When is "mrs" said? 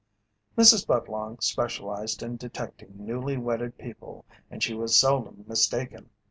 0.57-0.87